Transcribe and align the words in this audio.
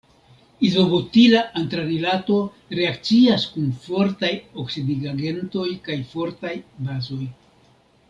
Izobutila 0.69 1.41
antranilato 1.63 2.39
reakcias 2.79 3.47
kun 3.53 3.69
fortaj 3.85 4.33
oksidigagentoj 4.67 5.71
kaj 5.89 6.03
fortaj 6.17 6.59
bazoj. 6.91 7.25